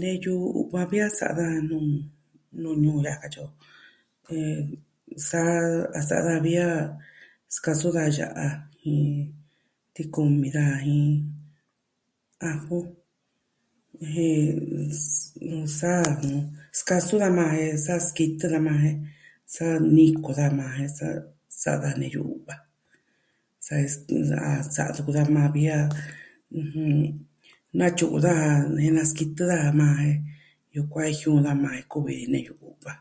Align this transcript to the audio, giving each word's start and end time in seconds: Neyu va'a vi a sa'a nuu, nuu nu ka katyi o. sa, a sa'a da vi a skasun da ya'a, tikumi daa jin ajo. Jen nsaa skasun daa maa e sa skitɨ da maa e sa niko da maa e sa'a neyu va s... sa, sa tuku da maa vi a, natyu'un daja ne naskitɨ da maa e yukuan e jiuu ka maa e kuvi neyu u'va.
Neyu 0.00 0.34
va'a 0.72 0.84
vi 0.90 0.98
a 1.06 1.08
sa'a 1.18 1.46
nuu, 1.68 1.84
nuu 2.60 2.76
nu 2.82 2.90
ka 3.06 3.12
katyi 3.22 3.40
o. 3.46 3.48
sa, 5.28 5.42
a 5.98 6.00
sa'a 6.08 6.22
da 6.28 6.34
vi 6.44 6.54
a 6.68 6.70
skasun 7.56 7.92
da 7.96 8.04
ya'a, 8.18 8.46
tikumi 9.94 10.48
daa 10.56 10.76
jin 10.84 11.06
ajo. 12.50 12.78
Jen 14.12 14.38
nsaa 15.62 16.04
skasun 16.80 17.20
daa 17.22 17.36
maa 17.38 17.54
e 17.64 17.66
sa 17.84 17.94
skitɨ 18.08 18.44
da 18.52 18.58
maa 18.68 18.82
e 18.88 18.90
sa 19.54 19.66
niko 19.94 20.30
da 20.38 20.46
maa 20.58 20.74
e 20.84 20.86
sa'a 21.62 21.90
neyu 22.00 22.24
va 22.46 22.54
s... 23.64 23.68
sa, 24.30 24.38
sa 24.74 24.82
tuku 24.94 25.10
da 25.16 25.22
maa 25.36 25.48
vi 25.54 25.62
a, 25.76 25.78
natyu'un 27.78 28.22
daja 28.26 28.50
ne 28.76 28.86
naskitɨ 28.96 29.42
da 29.52 29.58
maa 29.80 29.98
e 30.10 30.12
yukuan 30.74 31.08
e 31.10 31.12
jiuu 31.20 31.38
ka 31.46 31.52
maa 31.62 31.76
e 31.80 31.82
kuvi 31.92 32.14
neyu 32.32 32.54
u'va. 32.68 32.92